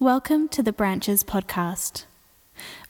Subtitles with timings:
[0.00, 2.06] Welcome to the Branches podcast.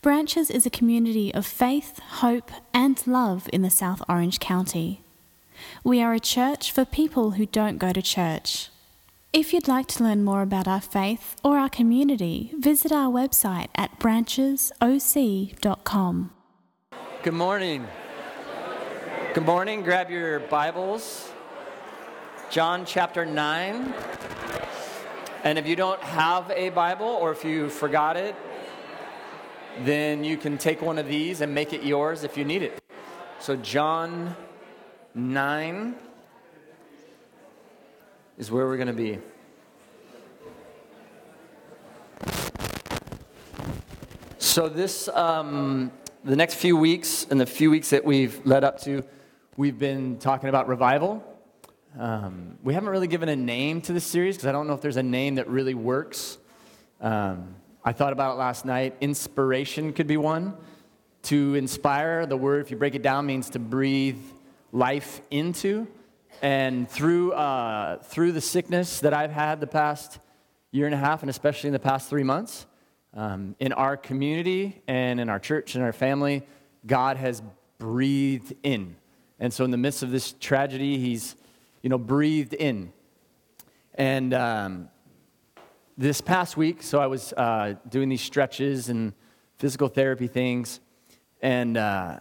[0.01, 5.03] Branches is a community of faith, hope, and love in the South Orange County.
[5.85, 8.71] We are a church for people who don't go to church.
[9.35, 13.69] If you'd like to learn more about our faith or our community, visit our website
[13.75, 16.31] at branchesoc.com.
[17.23, 17.87] Good morning.
[19.35, 19.83] Good morning.
[19.83, 21.31] Grab your Bibles.
[22.51, 23.93] John chapter 9.
[25.45, 28.35] And if you don't have a Bible or if you forgot it,
[29.81, 32.83] then you can take one of these and make it yours if you need it.
[33.41, 34.35] So, John
[35.15, 35.97] 9
[38.39, 39.19] is where we're going to be.
[44.39, 45.93] So, this, um,
[46.25, 49.05] the next few weeks and the few weeks that we've led up to,
[49.59, 51.34] we've been talking about revival.
[51.97, 54.81] Um, we haven't really given a name to this series because I don't know if
[54.81, 56.39] there's a name that really works.
[57.01, 57.55] Um,
[57.85, 58.97] I thought about it last night.
[59.01, 60.57] Inspiration could be one.
[61.25, 64.19] To inspire, the word, if you break it down, means to breathe
[64.73, 65.87] life into.
[66.43, 70.19] And through, uh, through the sickness that I've had the past
[70.73, 72.67] year and a half, and especially in the past three months,
[73.15, 76.43] um, in our community and in our church and our family,
[76.87, 77.41] God has
[77.79, 78.97] breathed in.
[79.39, 81.37] And so, in the midst of this tragedy, He's
[81.85, 82.91] you know, breathed in.
[83.95, 84.89] And um,
[85.99, 89.13] this past week, so I was uh, doing these stretches and
[89.59, 90.81] physical therapy things.
[91.43, 92.21] And uh,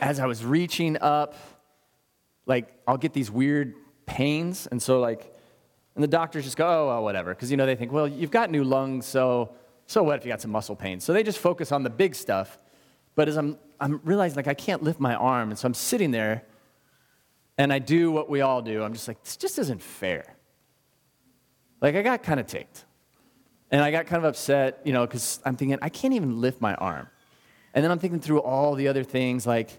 [0.00, 1.36] as I was reaching up,
[2.46, 3.74] like, I'll get these weird
[4.06, 4.66] pains.
[4.66, 5.32] And so, like,
[5.94, 7.32] and the doctors just go, oh, well, whatever.
[7.32, 9.54] Because, you know, they think, well, you've got new lungs, so,
[9.86, 10.98] so what if you got some muscle pain?
[10.98, 12.58] So they just focus on the big stuff.
[13.14, 15.50] But as I'm, I'm realizing, like, I can't lift my arm.
[15.50, 16.42] And so I'm sitting there
[17.58, 18.82] and I do what we all do.
[18.82, 20.24] I'm just like, this just isn't fair.
[21.80, 22.84] Like, I got kind of ticked.
[23.70, 26.60] And I got kind of upset, you know, because I'm thinking, I can't even lift
[26.60, 27.08] my arm.
[27.74, 29.70] And then I'm thinking through all the other things like,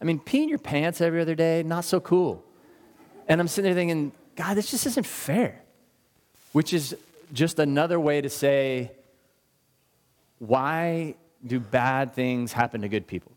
[0.00, 2.44] I mean, peeing your pants every other day, not so cool.
[3.28, 5.62] And I'm sitting there thinking, God, this just isn't fair.
[6.52, 6.94] Which is
[7.32, 8.92] just another way to say,
[10.38, 11.14] why
[11.46, 13.32] do bad things happen to good people?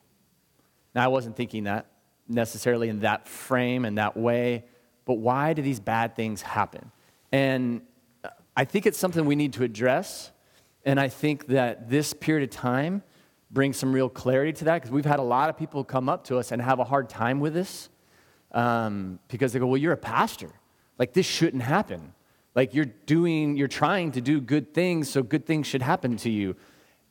[0.93, 1.85] Now, I wasn't thinking that
[2.27, 4.65] necessarily in that frame and that way,
[5.05, 6.91] but why do these bad things happen?
[7.31, 7.81] And
[8.57, 10.31] I think it's something we need to address.
[10.85, 13.03] And I think that this period of time
[13.51, 16.23] brings some real clarity to that because we've had a lot of people come up
[16.25, 17.89] to us and have a hard time with this
[18.51, 20.49] um, because they go, Well, you're a pastor.
[20.97, 22.13] Like, this shouldn't happen.
[22.55, 26.29] Like, you're doing, you're trying to do good things, so good things should happen to
[26.29, 26.55] you.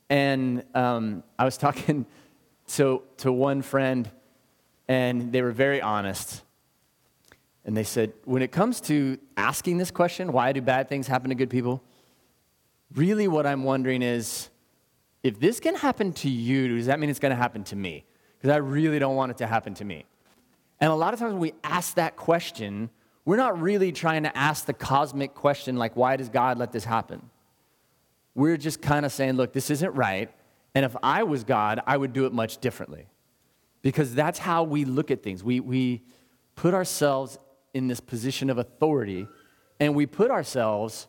[0.09, 2.07] And um, I was talking
[2.69, 4.11] to, to one friend
[4.89, 6.43] and they were very honest.
[7.65, 11.31] And they said, when it comes to asking this question, why do bad things happen
[11.31, 11.83] to good people?
[12.95, 14.51] Really, what I'm wondering is
[15.23, 18.05] if this can happen to you, does that mean it's going to happen to me?
[18.37, 20.05] Because I really don't want it to happen to me.
[20.81, 22.91] And a lot of times when we ask that question,
[23.25, 26.85] we're not really trying to ask the cosmic question, like, why does God let this
[26.85, 27.31] happen?
[28.35, 30.31] We're just kind of saying, look, this isn't right.
[30.75, 33.07] And if I was God, I would do it much differently
[33.85, 35.45] because that's how we look at things.
[35.45, 36.01] We, we
[36.57, 37.39] put ourselves
[37.75, 39.29] in this position of authority
[39.79, 41.07] and we put ourselves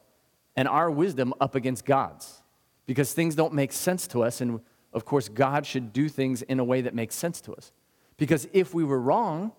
[0.57, 2.41] and our wisdom up against God's
[2.85, 4.41] because things don't make sense to us.
[4.41, 4.59] And
[4.91, 7.71] of course, God should do things in a way that makes sense to us.
[8.17, 9.53] Because if we were wrong,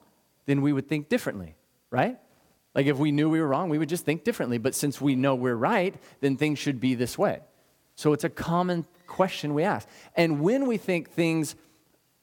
[0.45, 1.55] then we would think differently,
[1.91, 2.19] right?
[2.75, 4.59] Like if we knew we were wrong, we would just think differently.
[4.59, 7.41] But since we know we're right, then things should be this way.
[7.95, 9.89] So it's a common question we ask.
[10.17, 11.57] And when we think things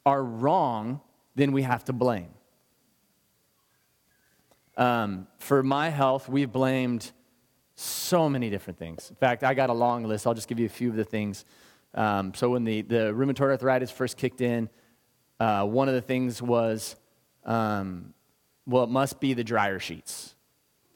[0.05, 1.01] are wrong,
[1.35, 2.29] then we have to blame.
[4.75, 7.11] Um, for my health, we've blamed
[7.75, 9.09] so many different things.
[9.09, 10.27] In fact, I got a long list.
[10.27, 11.45] I'll just give you a few of the things.
[11.93, 14.69] Um, so, when the, the rheumatoid arthritis first kicked in,
[15.39, 16.95] uh, one of the things was,
[17.45, 18.13] um,
[18.65, 20.35] well, it must be the dryer sheets.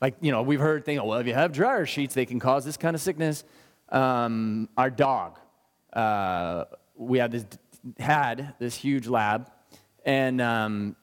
[0.01, 2.63] Like, you know, we've heard things, well, if you have dryer sheets, they can cause
[2.65, 3.43] this kind of sickness.
[3.89, 5.39] Um, our dog,
[5.93, 6.65] uh,
[6.95, 7.45] we had this
[7.99, 9.49] had this huge lab,
[10.05, 10.95] and um,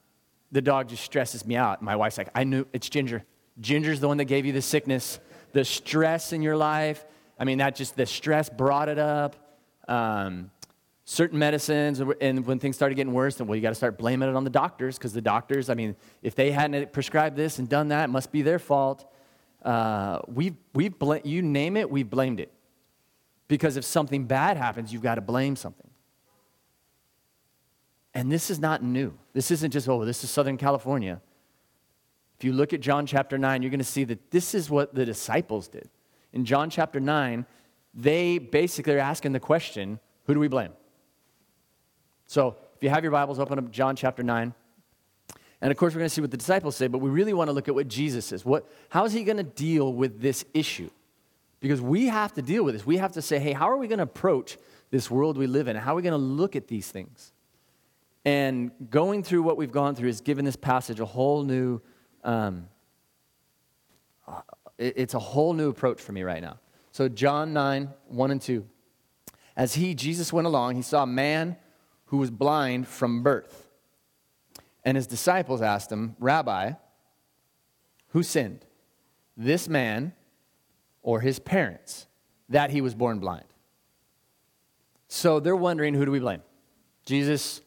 [0.53, 1.83] the dog just stresses me out.
[1.83, 3.25] My wife's like, I knew it's Ginger.
[3.61, 5.21] Ginger's the one that gave you the sickness,
[5.53, 7.05] the stress in your life.
[7.39, 9.37] I mean, that just, the stress brought it up.
[9.89, 10.51] Um,
[11.05, 14.29] certain medicines, and when things started getting worse, then, well, you got to start blaming
[14.29, 17.69] it on the doctors because the doctors, I mean, if they hadn't prescribed this and
[17.69, 19.11] done that, it must be their fault.
[19.63, 22.51] Uh, we've, we've bl- you name it, we've blamed it.
[23.47, 25.91] Because if something bad happens, you've got to blame something.
[28.15, 29.13] And this is not new.
[29.33, 31.21] This isn't just, oh, this is Southern California.
[32.39, 34.95] If you look at John chapter 9, you're going to see that this is what
[34.95, 35.89] the disciples did.
[36.33, 37.45] In John chapter 9,
[37.93, 40.73] they basically are asking the question who do we blame?
[42.27, 44.55] So if you have your Bibles, open up John chapter 9.
[45.61, 47.49] And of course, we're going to see what the disciples say, but we really want
[47.49, 48.45] to look at what Jesus says.
[48.45, 50.91] What, how is he going to deal with this issue?
[51.61, 52.87] Because we have to deal with this.
[52.87, 54.59] We have to say, hey, how are we going to approach
[54.91, 55.77] this world we live in?
[55.77, 57.33] How are we going to look at these things?
[58.25, 61.81] And going through what we've gone through has given this passage a whole new,
[62.23, 62.69] um,
[64.79, 66.59] it's a whole new approach for me right now.
[66.91, 68.65] So, John 9, 1 and 2.
[69.57, 71.57] As he, Jesus, went along, he saw a man
[72.07, 73.69] who was blind from birth.
[74.85, 76.73] And his disciples asked him, Rabbi,
[78.09, 78.65] who sinned,
[79.37, 80.13] this man
[81.03, 82.07] or his parents,
[82.49, 83.47] that he was born blind?
[85.09, 86.43] So they're wondering who do we blame?
[87.05, 87.61] Jesus,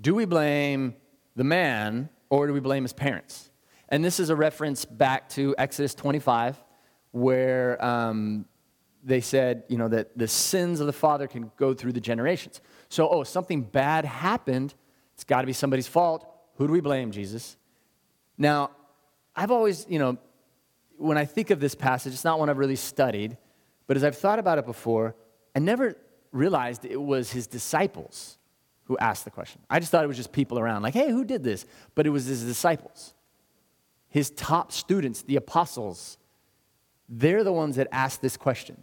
[0.00, 0.94] do we blame
[1.36, 3.50] the man or do we blame his parents?
[3.88, 6.62] And this is a reference back to Exodus 25,
[7.12, 8.46] where um,
[9.04, 12.60] they said, you know, that the sins of the father can go through the generations.
[12.88, 14.74] So, oh, something bad happened.
[15.14, 16.26] It's got to be somebody's fault.
[16.56, 17.56] Who do we blame, Jesus?
[18.36, 18.70] Now,
[19.36, 20.18] I've always, you know,
[20.96, 23.36] when I think of this passage, it's not one I've really studied,
[23.86, 25.14] but as I've thought about it before,
[25.54, 25.96] I never
[26.32, 28.38] realized it was his disciples
[28.84, 29.60] who asked the question.
[29.68, 31.66] I just thought it was just people around, like, hey, who did this?
[31.94, 33.14] But it was his disciples,
[34.08, 36.18] his top students, the apostles.
[37.08, 38.82] They're the ones that asked this question.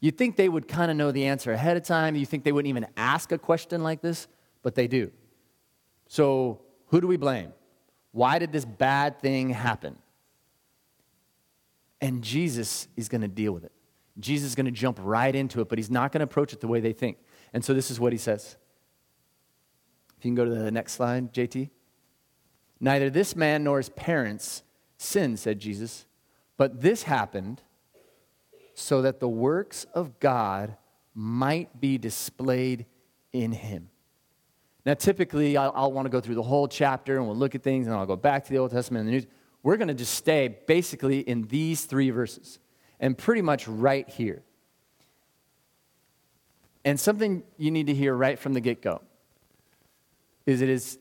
[0.00, 2.14] You'd think they would kind of know the answer ahead of time.
[2.14, 4.28] You think they wouldn't even ask a question like this,
[4.62, 5.10] but they do.
[6.06, 7.52] So, who do we blame?
[8.12, 9.98] Why did this bad thing happen?
[12.00, 13.72] And Jesus is going to deal with it.
[14.20, 16.60] Jesus is going to jump right into it, but he's not going to approach it
[16.60, 17.18] the way they think.
[17.52, 18.56] And so, this is what he says.
[20.18, 21.70] If you can go to the next slide, JT.
[22.80, 24.64] Neither this man nor his parents
[24.96, 26.06] sinned, said Jesus,
[26.56, 27.62] but this happened
[28.74, 30.76] so that the works of God
[31.14, 32.86] might be displayed
[33.32, 33.90] in him.
[34.84, 37.62] Now, typically, I'll, I'll want to go through the whole chapter and we'll look at
[37.62, 39.26] things and I'll go back to the Old Testament and the New.
[39.62, 42.58] We're going to just stay basically in these three verses
[42.98, 44.42] and pretty much right here.
[46.84, 49.02] And something you need to hear right from the get go
[50.48, 50.98] is it is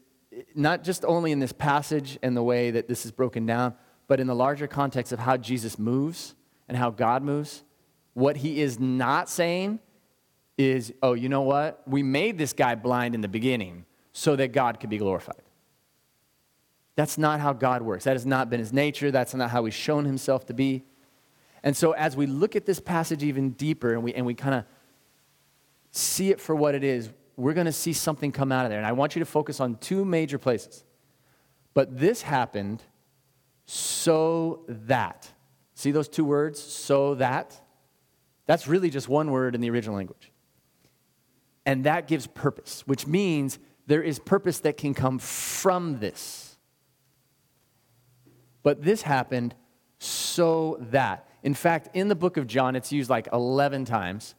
[0.53, 3.73] not just only in this passage and the way that this is broken down,
[4.07, 6.35] but in the larger context of how Jesus moves
[6.67, 7.63] and how God moves.
[8.13, 9.79] What he is not saying
[10.57, 11.81] is, oh, you know what?
[11.87, 15.41] We made this guy blind in the beginning so that God could be glorified.
[16.97, 18.03] That's not how God works.
[18.03, 19.11] That has not been his nature.
[19.11, 20.83] That's not how he's shown himself to be.
[21.63, 24.55] And so, as we look at this passage even deeper and we, and we kind
[24.55, 24.65] of
[25.91, 28.79] see it for what it is, we're going to see something come out of there.
[28.79, 30.83] And I want you to focus on two major places.
[31.73, 32.83] But this happened
[33.65, 35.31] so that.
[35.75, 36.61] See those two words?
[36.61, 37.61] So that?
[38.47, 40.31] That's really just one word in the original language.
[41.65, 46.57] And that gives purpose, which means there is purpose that can come from this.
[48.63, 49.53] But this happened
[49.99, 51.27] so that.
[51.43, 54.33] In fact, in the book of John, it's used like 11 times.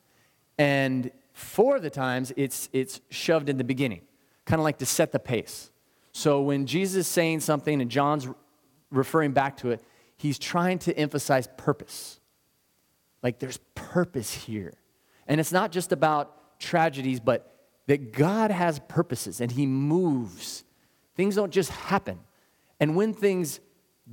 [0.59, 4.03] And four of the times, it's, it's shoved in the beginning,
[4.45, 5.71] kind of like to set the pace.
[6.13, 8.27] So when Jesus is saying something and John's
[8.91, 9.83] referring back to it,
[10.17, 12.19] he's trying to emphasize purpose.
[13.23, 14.75] Like there's purpose here.
[15.29, 17.55] And it's not just about tragedies, but
[17.87, 20.65] that God has purposes and He moves.
[21.15, 22.19] Things don't just happen.
[22.81, 23.61] And when things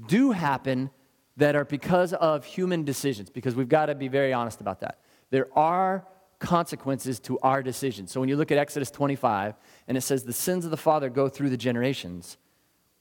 [0.08, 0.92] do happen
[1.38, 5.00] that are because of human decisions, because we've got to be very honest about that,
[5.32, 6.06] there are
[6.40, 8.12] consequences to our decisions.
[8.12, 9.56] So when you look at Exodus 25
[9.88, 12.38] and it says the sins of the father go through the generations,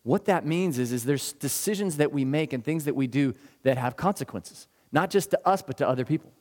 [0.02, 3.34] what that means is, is there's decisions that we make and things that we do
[3.62, 6.32] that have consequences not just to us, but to other people.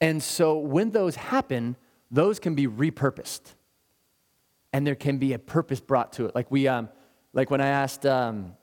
[0.00, 1.76] And so when those happen,
[2.10, 3.54] those can be repurposed.
[4.72, 6.34] And there can be a purpose brought to it.
[6.34, 6.88] Like we, um,
[7.32, 8.56] like when I asked um,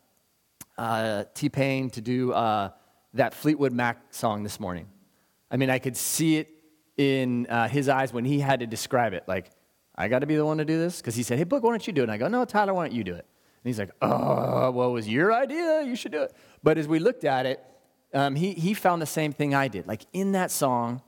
[0.77, 2.71] uh, T Pain to do uh,
[3.13, 4.87] that Fleetwood Mac song this morning.
[5.49, 6.49] I mean, I could see it
[6.97, 9.23] in uh, his eyes when he had to describe it.
[9.27, 9.51] Like,
[9.95, 10.97] I got to be the one to do this?
[10.97, 12.05] Because he said, hey, Book, why don't you do it?
[12.05, 13.25] And I go, no, Tyler, why don't you do it?
[13.25, 15.83] And he's like, oh, well, it was your idea.
[15.83, 16.33] You should do it.
[16.63, 17.63] But as we looked at it,
[18.13, 19.87] um, he, he found the same thing I did.
[19.87, 21.01] Like in that song,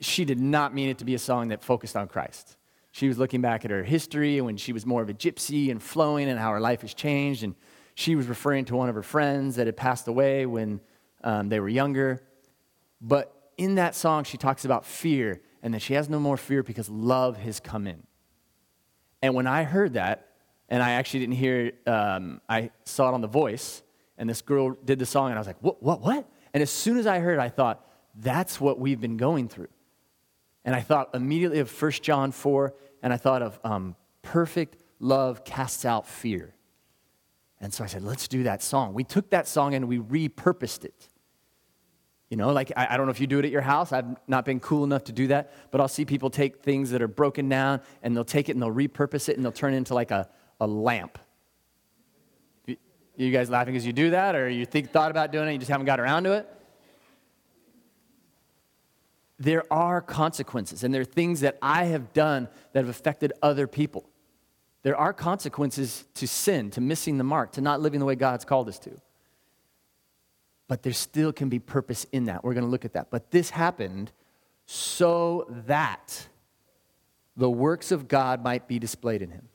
[0.00, 2.56] she did not mean it to be a song that focused on Christ.
[2.92, 5.70] She was looking back at her history and when she was more of a gypsy
[5.70, 7.44] and flowing and how her life has changed.
[7.44, 7.54] And
[7.94, 10.80] she was referring to one of her friends that had passed away when
[11.22, 12.22] um, they were younger.
[13.00, 16.62] But in that song, she talks about fear and that she has no more fear
[16.62, 18.02] because love has come in.
[19.22, 20.28] And when I heard that,
[20.68, 23.82] and I actually didn't hear, um, I saw it on The Voice,
[24.16, 26.26] and this girl did the song, and I was like, what, what, what?
[26.54, 29.68] And as soon as I heard it, I thought, that's what we've been going through.
[30.64, 35.44] And I thought immediately of 1 John 4, and I thought of um, perfect love
[35.44, 36.54] casts out fear.
[37.60, 38.94] And so I said, let's do that song.
[38.94, 41.08] We took that song and we repurposed it.
[42.30, 43.92] You know, like I, I, don't know if you do it at your house.
[43.92, 47.02] I've not been cool enough to do that, but I'll see people take things that
[47.02, 49.78] are broken down and they'll take it and they'll repurpose it and they'll turn it
[49.78, 50.28] into like a,
[50.60, 51.18] a lamp.
[52.66, 52.76] You,
[53.16, 55.58] you guys laughing because you do that or you think thought about doing it, you
[55.58, 56.48] just haven't got around to it?
[59.40, 63.66] There are consequences, and there are things that I have done that have affected other
[63.66, 64.08] people.
[64.82, 68.44] There are consequences to sin, to missing the mark, to not living the way God's
[68.44, 69.00] called us to.
[70.70, 72.44] But there still can be purpose in that.
[72.44, 73.10] We're going to look at that.
[73.10, 74.12] But this happened
[74.66, 76.28] so that
[77.36, 79.48] the works of God might be displayed in him.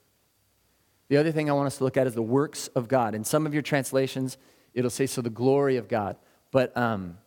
[1.07, 3.15] The other thing I want us to look at is the works of God.
[3.15, 4.37] In some of your translations,
[4.73, 6.17] it'll say, so the glory of God.
[6.51, 7.17] But um,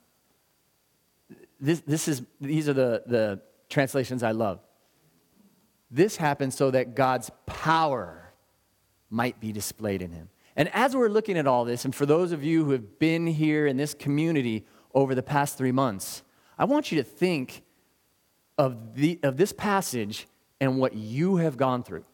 [1.59, 3.41] this, this is, these are the, the
[3.71, 4.61] translations I love.
[5.91, 8.35] This happened so that God's power
[9.09, 10.29] might be displayed in him.
[10.59, 13.29] And as we're looking at all this, and for those of you who have been
[13.29, 16.25] here in this community over the past three months,
[16.59, 17.63] I want you to think
[18.59, 20.27] of, the, of this passage
[20.61, 22.05] and what you have gone through.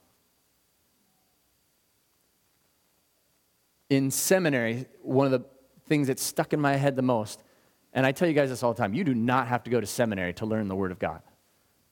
[3.89, 5.47] In seminary, one of the
[5.87, 7.43] things that stuck in my head the most,
[7.95, 9.81] and I tell you guys this all the time you do not have to go
[9.81, 11.23] to seminary to learn the Word of God.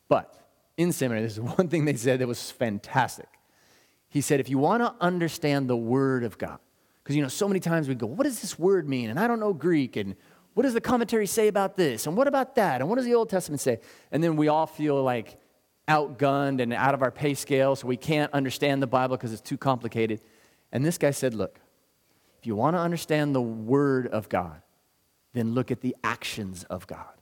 [0.07, 0.39] But
[0.77, 3.29] in seminary, this is one thing they said that was fantastic.
[4.13, 6.59] He said, if you want to understand the Word of God,
[7.03, 9.09] because you know, so many times we go, what does this word mean?
[9.09, 10.17] And I don't know Greek, and
[10.53, 12.07] what does the commentary say about this?
[12.07, 12.83] And what about that?
[12.83, 13.81] And what does the Old Testament say?
[14.11, 15.41] And then we all feel like
[15.89, 19.41] outgunned and out of our pay scale, so we can't understand the Bible because it's
[19.41, 20.21] too complicated.
[20.73, 21.59] And this guy said, look,
[22.39, 24.61] if you want to understand the Word of God,
[25.33, 27.15] then look at the actions of God.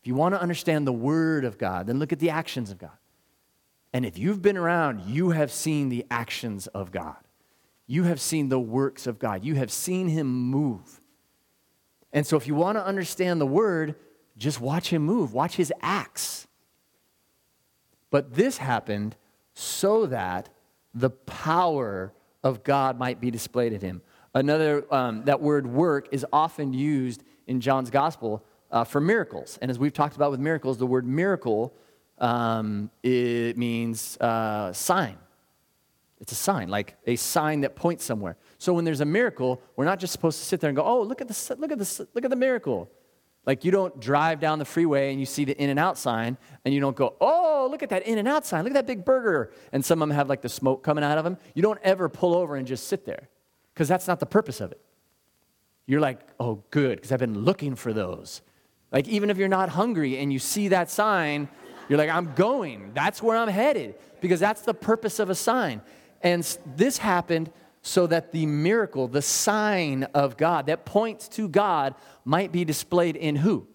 [0.00, 2.78] If you want to understand the Word of God, then look at the actions of
[2.78, 2.96] God.
[3.96, 7.16] And if you've been around, you have seen the actions of God.
[7.86, 9.42] You have seen the works of God.
[9.42, 11.00] You have seen Him move.
[12.12, 13.94] And so, if you want to understand the Word,
[14.36, 16.46] just watch Him move, watch His acts.
[18.10, 19.16] But this happened
[19.54, 20.50] so that
[20.92, 22.12] the power
[22.44, 24.02] of God might be displayed in Him.
[24.34, 29.58] Another, um, that word work is often used in John's gospel uh, for miracles.
[29.62, 31.72] And as we've talked about with miracles, the word miracle
[32.18, 35.16] um, it means uh, sign.
[36.18, 38.36] It's a sign, like a sign that points somewhere.
[38.58, 41.02] So when there's a miracle, we're not just supposed to sit there and go, "Oh,
[41.02, 42.90] look at the look at the look at the miracle."
[43.44, 46.36] Like you don't drive down the freeway and you see the in and out sign
[46.64, 48.64] and you don't go, "Oh, look at that in and out sign!
[48.64, 51.18] Look at that big burger!" And some of them have like the smoke coming out
[51.18, 51.36] of them.
[51.54, 53.28] You don't ever pull over and just sit there,
[53.74, 54.80] because that's not the purpose of it.
[55.86, 58.40] You're like, "Oh, good," because I've been looking for those.
[58.90, 61.48] Like, even if you're not hungry and you see that sign,
[61.88, 62.92] you're like, I'm going.
[62.94, 65.82] That's where I'm headed because that's the purpose of a sign.
[66.22, 66.42] And
[66.76, 67.50] this happened
[67.82, 73.16] so that the miracle, the sign of God that points to God, might be displayed
[73.16, 73.68] in who?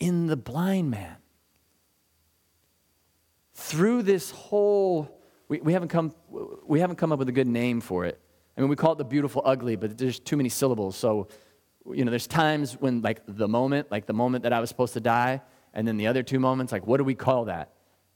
[0.00, 1.16] In the blind man.
[3.54, 6.12] Through this whole, we, we, haven't come,
[6.66, 8.20] we haven't come up with a good name for it.
[8.56, 10.96] I mean, we call it the beautiful ugly, but there's too many syllables.
[10.96, 11.28] So
[11.92, 14.94] you know, there's times when, like, the moment, like the moment that I was supposed
[14.94, 15.42] to die,
[15.74, 17.70] and then the other two moments, like, what do we call that?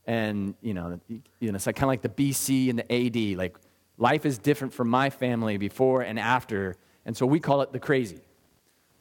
[0.06, 3.36] And, you know, you know it's like, kind of like the BC and the AD.
[3.36, 3.58] Like,
[3.98, 7.78] life is different for my family before and after, and so we call it the
[7.78, 8.20] crazy.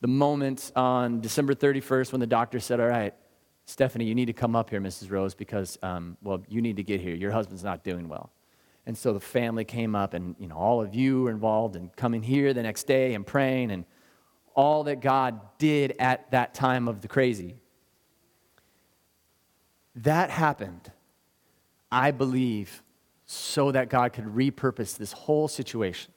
[0.01, 3.13] The moment on December 31st when the doctor said, all right,
[3.65, 5.11] Stephanie, you need to come up here, Mrs.
[5.11, 7.15] Rose, because, um, well, you need to get here.
[7.15, 8.31] Your husband's not doing well.
[8.85, 11.89] And so the family came up, and, you know, all of you were involved in
[11.97, 13.85] coming here the next day and praying, and
[14.55, 17.55] all that God did at that time of the crazy.
[19.97, 20.91] That happened,
[21.91, 22.83] I believe,
[23.25, 26.13] so that God could repurpose this whole situation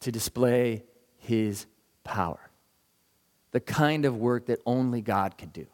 [0.00, 0.84] to display
[1.16, 1.66] his
[2.04, 2.38] power.
[3.52, 5.66] The kind of work that only God could do.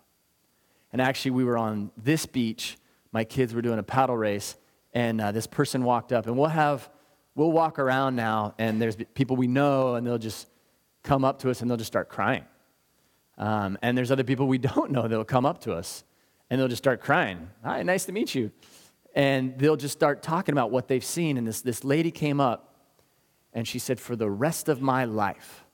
[0.93, 2.79] And actually, we were on this beach.
[3.11, 4.57] My kids were doing a paddle race,
[4.93, 6.89] and uh, this person walked up, and we'll have,
[7.35, 10.47] we'll walk around now, and there's people we know, and they'll just
[11.03, 12.45] come up to us and they'll just start crying.
[13.37, 16.05] Um, and there's other people we don't know that'll come up to us
[16.51, 17.51] and they'll just start crying.
[17.63, 18.51] Hi, nice to meet you.
[19.15, 21.37] And they'll just start talking about what they've seen.
[21.37, 22.75] And this, this lady came up
[23.53, 25.65] and she said, For the rest of my life,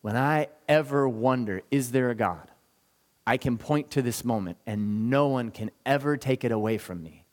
[0.00, 2.50] when I ever wonder, is there a God?
[3.26, 7.02] I can point to this moment and no one can ever take it away from
[7.02, 7.24] me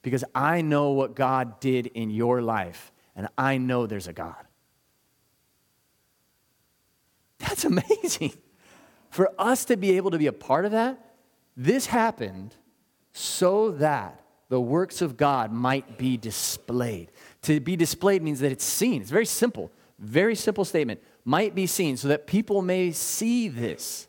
[0.00, 4.36] because I know what God did in your life and I know there's a God.
[7.38, 8.32] That's amazing.
[9.10, 11.07] For us to be able to be a part of that,
[11.58, 12.54] this happened
[13.12, 17.10] so that the works of God might be displayed.
[17.42, 19.02] To be displayed means that it's seen.
[19.02, 21.02] It's very simple, very simple statement.
[21.24, 24.06] Might be seen so that people may see this.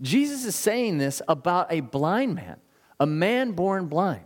[0.00, 2.56] Jesus is saying this about a blind man,
[2.98, 4.24] a man born blind.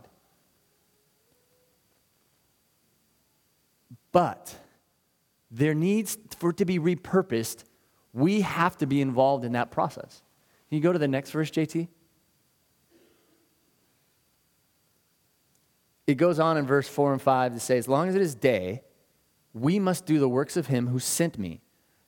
[4.13, 4.55] But
[5.51, 7.65] there needs, for it to be repurposed,
[8.13, 10.23] we have to be involved in that process.
[10.69, 11.89] Can you go to the next verse, JT?
[16.07, 18.35] It goes on in verse 4 and 5 to say, As long as it is
[18.35, 18.83] day,
[19.53, 21.63] we must do the works of him who sent me.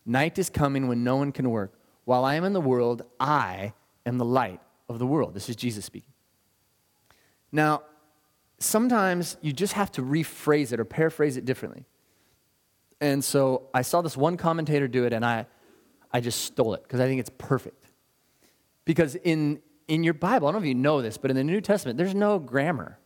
[0.04, 1.78] Night is coming when no one can work.
[2.04, 3.72] While I am in the world, I
[4.04, 5.34] am the light of the world.
[5.34, 6.12] This is Jesus speaking.
[7.50, 7.82] Now,
[8.58, 11.84] sometimes you just have to rephrase it or paraphrase it differently.
[13.00, 15.46] And so I saw this one commentator do it, and I,
[16.12, 17.90] I just stole it because I think it's perfect.
[18.84, 21.44] Because in, in your Bible, I don't know if you know this, but in the
[21.44, 22.98] New Testament, there's no grammar.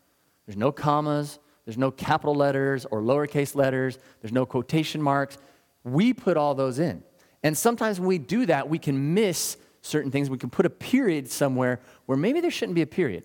[0.50, 5.38] There's no commas, there's no capital letters or lowercase letters, there's no quotation marks.
[5.84, 7.04] We put all those in.
[7.44, 10.28] And sometimes when we do that, we can miss certain things.
[10.28, 13.22] We can put a period somewhere where maybe there shouldn't be a period.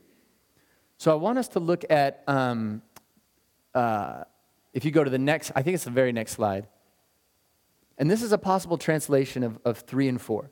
[1.00, 2.84] So I want us to look at, um,
[3.74, 4.25] uh,
[4.72, 6.67] if you go to the next, I think it's the very next slide.
[7.98, 10.51] And this is a possible translation of, of three and four.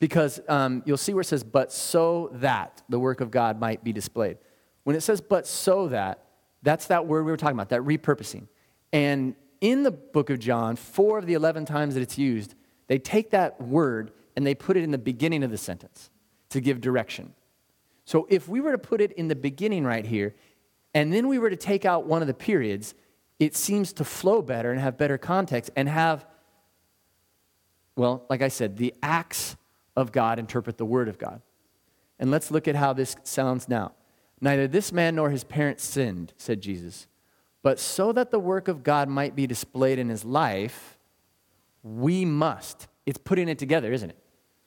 [0.00, 3.82] Because um, you'll see where it says, but so that the work of God might
[3.82, 4.36] be displayed.
[4.84, 6.24] When it says, but so that,
[6.62, 8.48] that's that word we were talking about, that repurposing.
[8.92, 12.54] And in the book of John, four of the 11 times that it's used,
[12.86, 16.10] they take that word and they put it in the beginning of the sentence
[16.50, 17.34] to give direction.
[18.04, 20.34] So if we were to put it in the beginning right here,
[20.92, 22.94] and then we were to take out one of the periods,
[23.38, 26.26] it seems to flow better and have better context and have,
[27.96, 29.56] well, like I said, the acts
[29.96, 31.40] of God interpret the word of God.
[32.18, 33.92] And let's look at how this sounds now.
[34.44, 37.06] Neither this man nor his parents sinned, said Jesus.
[37.62, 40.98] But so that the work of God might be displayed in his life,
[41.82, 42.86] we must.
[43.06, 44.18] It's putting it together, isn't it?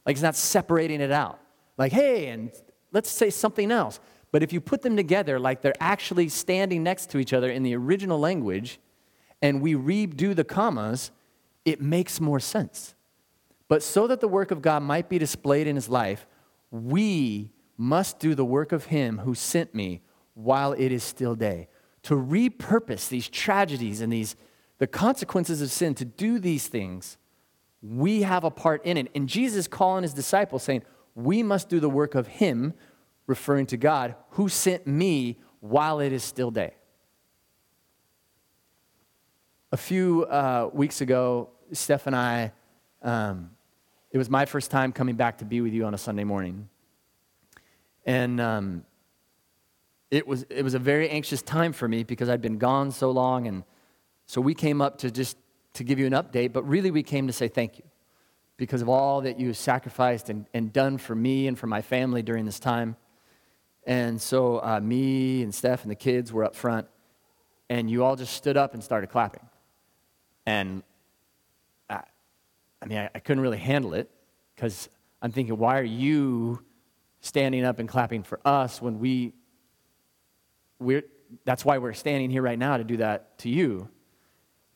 [0.03, 1.39] Like it's not separating it out.
[1.77, 2.51] Like, hey, and
[2.91, 3.99] let's say something else.
[4.31, 7.61] But if you put them together like they're actually standing next to each other in
[7.61, 8.79] the original language,
[9.43, 11.11] and we redo the commas,
[11.65, 12.95] it makes more sense.
[13.67, 16.25] But so that the work of God might be displayed in his life,
[16.71, 20.01] we must do the work of him who sent me
[20.33, 21.67] while it is still day.
[22.03, 24.35] To repurpose these tragedies and these
[24.77, 27.17] the consequences of sin, to do these things,
[27.81, 29.09] we have a part in it.
[29.15, 30.83] And Jesus calling his disciples saying,
[31.15, 32.73] We must do the work of him,
[33.25, 36.75] referring to God, who sent me while it is still day.
[39.71, 42.53] A few uh, weeks ago, Steph and I,
[43.01, 43.51] um,
[44.11, 46.69] it was my first time coming back to be with you on a Sunday morning.
[48.07, 48.85] And um,
[50.09, 53.11] it, was, it was a very anxious time for me because I'd been gone so
[53.11, 53.45] long.
[53.47, 53.63] And
[54.25, 55.37] so we came up to just
[55.73, 57.83] to give you an update, but really we came to say thank you
[58.55, 62.23] because of all that you sacrificed and, and done for me and for my family
[62.23, 62.95] during this time.
[63.85, 66.87] And so uh, me and Steph and the kids were up front,
[67.69, 69.45] and you all just stood up and started clapping.
[70.45, 70.81] And
[71.89, 72.01] I,
[72.81, 74.09] I mean, I, I couldn't really handle it
[74.55, 74.89] because
[75.21, 76.63] I'm thinking, why are you
[77.27, 79.33] standing up and clapping for us when we,
[80.79, 81.03] we're,
[81.43, 83.89] that's why we're standing here right now to do that to you.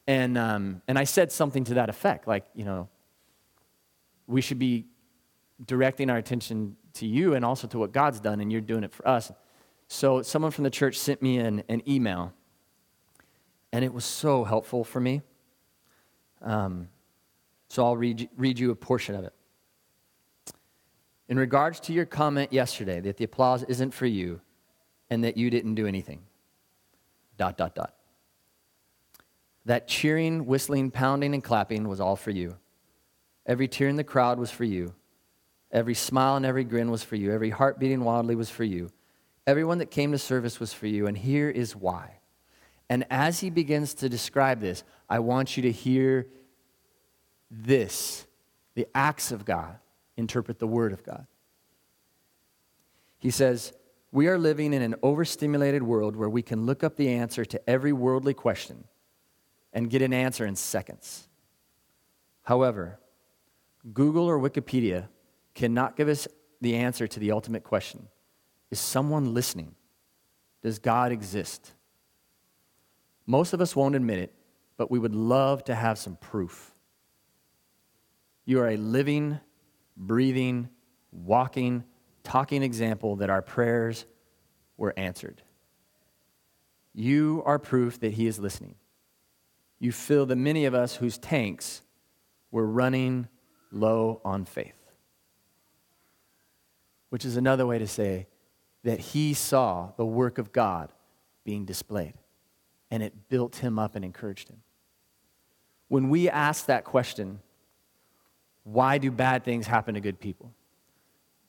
[0.05, 2.89] And, um, and I said something to that effect, like, you know,
[4.27, 4.85] we should be
[5.65, 8.91] directing our attention to you and also to what God's done, and you're doing it
[8.91, 9.31] for us.
[9.87, 12.33] So someone from the church sent me an, an email,
[13.71, 15.21] and it was so helpful for me.
[16.41, 16.89] Um,
[17.69, 19.33] so I'll read, read you a portion of it.
[21.31, 24.41] In regards to your comment yesterday that the applause isn't for you
[25.09, 26.23] and that you didn't do anything,
[27.37, 27.93] dot, dot, dot.
[29.63, 32.57] That cheering, whistling, pounding, and clapping was all for you.
[33.45, 34.93] Every tear in the crowd was for you.
[35.71, 37.31] Every smile and every grin was for you.
[37.31, 38.89] Every heart beating wildly was for you.
[39.47, 41.07] Everyone that came to service was for you.
[41.07, 42.19] And here is why.
[42.89, 46.27] And as he begins to describe this, I want you to hear
[47.49, 48.27] this
[48.75, 49.77] the acts of God
[50.17, 51.27] interpret the Word of God.
[53.19, 53.73] He says,
[54.11, 57.69] We are living in an overstimulated world where we can look up the answer to
[57.69, 58.85] every worldly question
[59.73, 61.27] and get an answer in seconds.
[62.43, 62.99] However,
[63.93, 65.07] Google or Wikipedia
[65.53, 66.27] cannot give us
[66.59, 68.07] the answer to the ultimate question
[68.69, 69.75] Is someone listening?
[70.61, 71.71] Does God exist?
[73.25, 74.33] Most of us won't admit it,
[74.77, 76.73] but we would love to have some proof.
[78.45, 79.39] You are a living,
[79.97, 80.69] breathing,
[81.11, 81.83] walking,
[82.23, 84.05] talking example that our prayers
[84.77, 85.41] were answered.
[86.93, 88.75] You are proof that He is listening.
[89.79, 91.81] You fill the many of us whose tanks
[92.51, 93.27] were running
[93.71, 94.75] low on faith.
[97.09, 98.27] Which is another way to say
[98.83, 100.91] that He saw the work of God
[101.43, 102.13] being displayed,
[102.89, 104.61] and it built Him up and encouraged Him.
[105.87, 107.41] When we ask that question,
[108.63, 110.53] why do bad things happen to good people?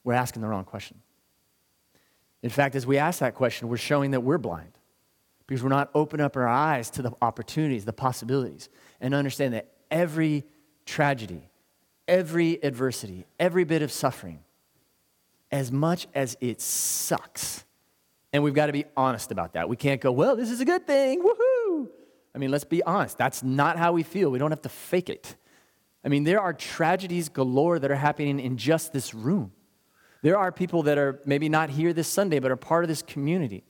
[0.05, 0.99] We're asking the wrong question.
[2.43, 4.73] In fact, as we ask that question, we're showing that we're blind
[5.47, 8.69] because we're not opening up our eyes to the opportunities, the possibilities,
[9.01, 10.45] and understand that every
[10.87, 11.51] tragedy,
[12.09, 14.41] every adversity, every bit of suffering,
[15.53, 17.65] as much as it sucks,
[18.33, 19.69] and we've got to be honest about that.
[19.69, 21.89] We can't go, well, this is a good thing, woohoo.
[22.35, 23.19] I mean, let's be honest.
[23.19, 24.31] That's not how we feel.
[24.31, 25.37] We don't have to fake it.
[26.05, 29.53] I mean, there are tragedies galore that are happening in just this room.
[30.23, 33.03] There are people that are maybe not here this Sunday, but are part of this
[33.03, 33.65] community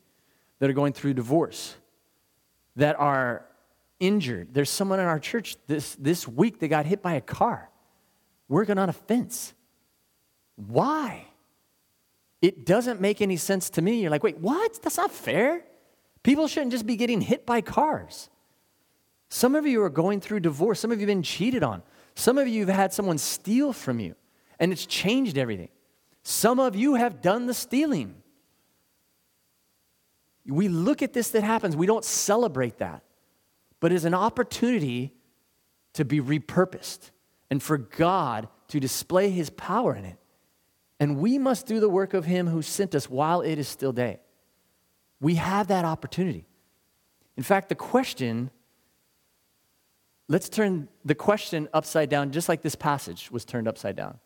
[0.59, 1.77] that are going through divorce,
[2.77, 3.45] that are
[4.01, 4.53] injured.
[4.53, 7.71] There's someone in our church this, this week that got hit by a car
[8.49, 9.55] working on a fence.
[10.57, 11.27] Why?
[12.43, 14.03] It doesn't make any sense to me.
[14.03, 14.83] You're like, wait, what?
[14.83, 15.65] That's not fair.
[16.23, 18.29] People shouldn't just be getting hit by cars.
[19.29, 20.81] Some of you are going through divorce.
[20.81, 21.83] Some of you have been cheated on.
[22.15, 24.15] Some of you have had someone steal from you,
[24.59, 25.71] and it's changed everything.
[26.23, 28.23] Some of you have done the stealing.
[30.47, 33.03] We look at this that happens, we don't celebrate that,
[33.81, 35.13] but as an opportunity
[35.95, 37.11] to be repurposed
[37.51, 40.19] and for God to display his power in it.
[40.99, 43.93] And we must do the work of him who sent us while it is still
[43.93, 44.21] day.
[45.21, 46.47] We have that opportunity.
[47.37, 48.51] In fact, the question
[50.33, 54.19] Let's turn the question upside down, just like this passage was turned upside down.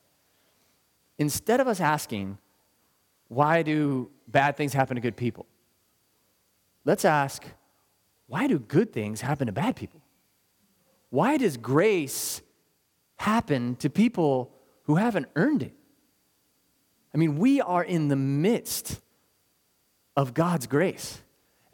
[1.18, 2.38] Instead of us asking,
[3.26, 5.46] why do bad things happen to good people?
[6.84, 7.44] Let's ask,
[8.28, 10.00] why do good things happen to bad people?
[11.10, 12.40] Why does grace
[13.16, 14.52] happen to people
[14.84, 15.74] who haven't earned it?
[17.12, 19.00] I mean, we are in the midst
[20.16, 21.20] of God's grace.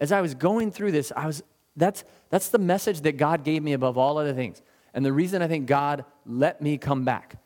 [0.00, 1.42] As I was going through this, I was
[1.76, 4.62] that's, that's the message that God gave me above all other things.
[4.94, 7.36] And the reason I think God let me come back,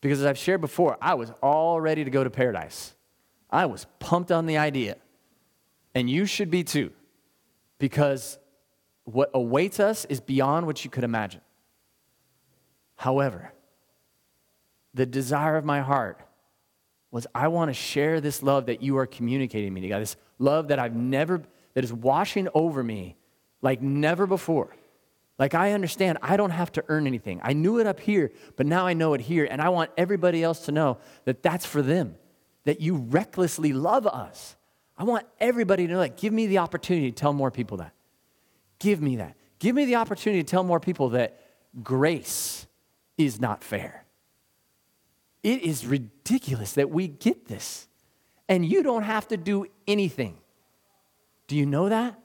[0.00, 2.94] because as I've shared before, I was all ready to go to paradise.
[3.50, 4.96] I was pumped on the idea.
[5.94, 6.92] And you should be too,
[7.78, 8.38] because
[9.04, 11.40] what awaits us is beyond what you could imagine.
[12.96, 13.52] However,
[14.92, 16.20] the desire of my heart
[17.10, 20.16] was I want to share this love that you are communicating me to God, this
[20.38, 21.42] love that I've never,
[21.74, 23.16] that is washing over me
[23.62, 24.74] like never before.
[25.38, 27.40] Like, I understand I don't have to earn anything.
[27.42, 29.46] I knew it up here, but now I know it here.
[29.50, 32.16] And I want everybody else to know that that's for them,
[32.64, 34.56] that you recklessly love us.
[34.96, 36.16] I want everybody to know that.
[36.16, 37.92] Give me the opportunity to tell more people that.
[38.78, 39.36] Give me that.
[39.58, 41.38] Give me the opportunity to tell more people that
[41.82, 42.66] grace
[43.18, 44.04] is not fair.
[45.42, 47.88] It is ridiculous that we get this.
[48.48, 50.38] And you don't have to do anything.
[51.46, 52.18] Do you know that?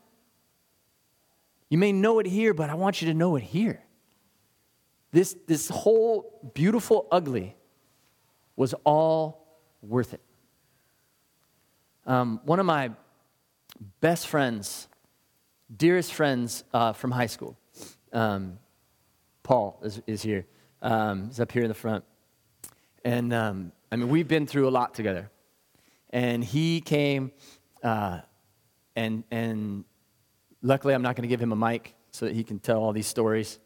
[1.71, 3.81] You may know it here, but I want you to know it here.
[5.13, 7.55] This, this whole beautiful ugly
[8.57, 9.47] was all
[9.81, 10.19] worth it.
[12.05, 12.91] Um, one of my
[14.01, 14.89] best friends,
[15.73, 17.57] dearest friends uh, from high school,
[18.11, 18.59] um,
[19.41, 20.45] Paul is, is here.
[20.81, 22.03] Um, he's up here in the front.
[23.05, 25.31] And um, I mean, we've been through a lot together.
[26.09, 27.31] And he came
[27.81, 28.19] uh,
[28.93, 29.85] and, and
[30.61, 32.93] Luckily, I'm not going to give him a mic so that he can tell all
[32.93, 33.59] these stories.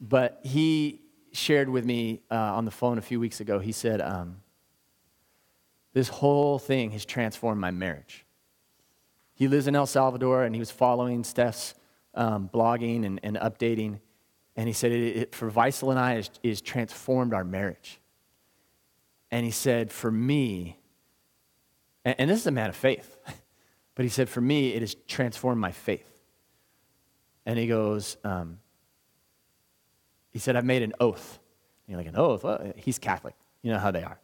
[0.00, 1.02] But he
[1.32, 4.42] shared with me uh, on the phone a few weeks ago, he said, um,
[5.92, 8.26] This whole thing has transformed my marriage.
[9.34, 11.74] He lives in El Salvador and he was following Steph's
[12.14, 14.00] um, blogging and, and, updating.
[14.56, 18.00] And he said, it, it, For Weisel and I, has transformed our marriage.
[19.30, 20.78] And he said, For me,
[22.04, 23.16] and, and this is a man of faith,
[23.94, 26.09] but he said, For me, it has transformed my faith.
[27.46, 28.58] And he goes, um,
[30.30, 31.38] he said, I've made an oath.
[31.86, 32.44] And you're like, an oath?
[32.44, 33.34] Well, he's Catholic.
[33.62, 34.18] You know how they are.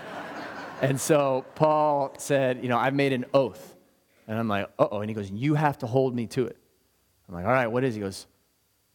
[0.82, 3.76] and so Paul said, you know, I've made an oath.
[4.26, 5.00] And I'm like, oh.
[5.00, 6.56] And he goes, you have to hold me to it.
[7.28, 7.94] I'm like, all right, what is?
[7.94, 8.26] He goes,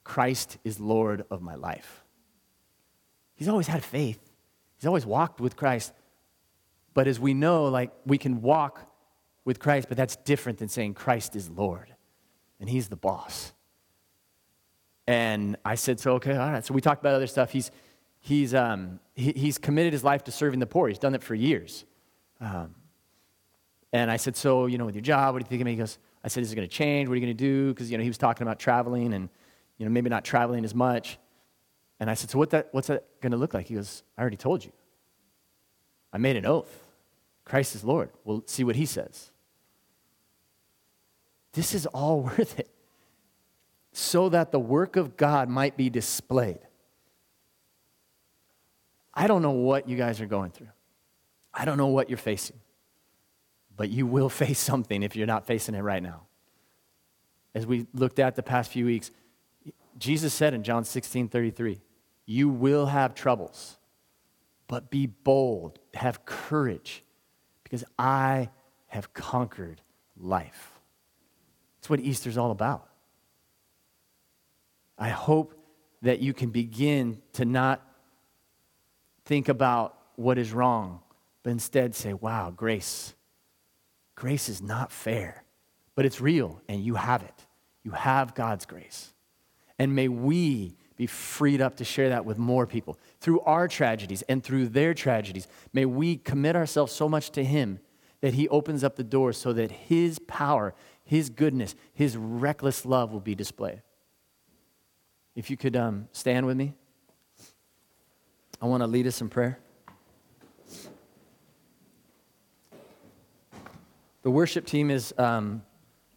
[0.03, 2.03] Christ is Lord of my life.
[3.35, 4.19] He's always had faith.
[4.77, 5.93] He's always walked with Christ.
[6.93, 8.81] But as we know, like we can walk
[9.45, 11.94] with Christ, but that's different than saying Christ is Lord
[12.59, 13.53] and he's the boss.
[15.07, 16.65] And I said, so okay, all right.
[16.65, 17.51] So we talked about other stuff.
[17.51, 17.69] He's,
[18.19, 20.87] he's, um, he, he's committed his life to serving the poor.
[20.87, 21.85] He's done that for years.
[22.41, 22.75] Um,
[23.93, 25.71] and I said, So, you know, with your job, what do you think of me?
[25.71, 27.07] He goes, I said, Is it going to change?
[27.07, 27.73] What are you going to do?
[27.73, 29.29] Because, you know, he was talking about traveling and,
[29.77, 31.17] you know, maybe not traveling as much.
[31.99, 33.67] And I said, So what that, what's that going to look like?
[33.67, 34.71] He goes, I already told you.
[36.11, 36.83] I made an oath.
[37.45, 38.09] Christ is Lord.
[38.23, 39.31] We'll see what he says.
[41.55, 42.69] This is all worth it
[43.91, 46.59] so that the work of God might be displayed.
[49.13, 50.67] I don't know what you guys are going through.
[51.53, 52.59] I don't know what you're facing.
[53.75, 56.23] But you will face something if you're not facing it right now.
[57.55, 59.11] As we looked at the past few weeks,
[59.97, 61.79] Jesus said in John 16 33,
[62.25, 63.77] You will have troubles,
[64.67, 67.01] but be bold, have courage,
[67.63, 68.49] because I
[68.87, 69.81] have conquered
[70.17, 70.74] life.
[71.85, 72.89] That's what Easter's all about.
[74.97, 75.53] I hope
[76.01, 77.79] that you can begin to not
[79.23, 81.01] think about what is wrong,
[81.43, 83.13] but instead say, wow, grace.
[84.15, 85.43] Grace is not fair,
[85.93, 87.45] but it's real, and you have it.
[87.83, 89.13] You have God's grace.
[89.77, 92.97] And may we be freed up to share that with more people.
[93.19, 97.77] Through our tragedies and through their tragedies, may we commit ourselves so much to Him
[98.21, 100.73] that He opens up the door so that His power,
[101.05, 103.81] His goodness, His reckless love will be displayed.
[105.35, 106.73] If you could um, stand with me,
[108.61, 109.59] I want to lead us in prayer.
[114.23, 115.61] The worship team is um,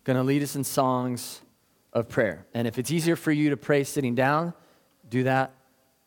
[0.04, 1.42] going to lead us in songs
[1.92, 2.46] of prayer.
[2.54, 4.54] And if it's easier for you to pray sitting down,
[5.10, 5.52] do that.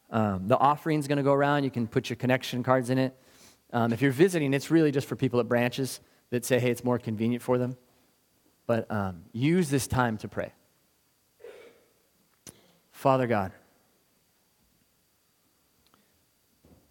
[0.10, 1.64] Um, the offering's going to go around.
[1.64, 3.16] You can put your connection cards in it.
[3.72, 6.00] Um, if you're visiting, it's really just for people at branches
[6.32, 7.78] that say, hey, it's more convenient for them.
[8.72, 10.54] But um, use this time to pray.
[12.94, 13.52] Father God,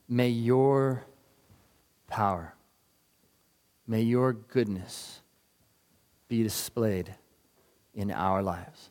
[0.07, 1.07] may your
[2.07, 2.55] power,
[3.87, 5.23] may your goodness
[6.29, 7.15] be displayed
[7.95, 8.91] in our lives.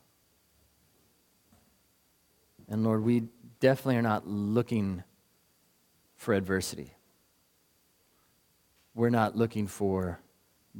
[2.68, 3.22] And Lord, we
[3.60, 5.04] definitely are not looking
[6.16, 6.94] for adversity.
[8.96, 10.18] We're not looking for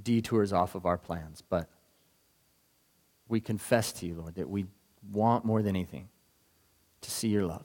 [0.02, 1.68] detours off of our plans, but
[3.30, 4.66] we confess to you, Lord, that we
[5.12, 6.08] want more than anything
[7.00, 7.64] to see your love,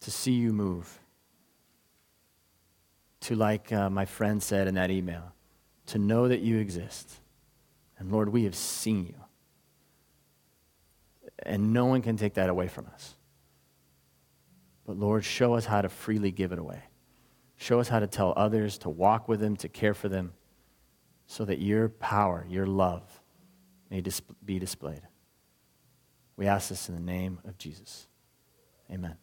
[0.00, 0.98] to see you move,
[3.20, 5.32] to, like uh, my friend said in that email,
[5.86, 7.20] to know that you exist.
[7.98, 9.14] And Lord, we have seen you.
[11.44, 13.14] And no one can take that away from us.
[14.84, 16.82] But Lord, show us how to freely give it away.
[17.56, 20.32] Show us how to tell others, to walk with them, to care for them,
[21.26, 23.21] so that your power, your love
[23.92, 24.02] may
[24.42, 25.02] be displayed.
[26.38, 28.08] We ask this in the name of Jesus.
[28.90, 29.16] Amen.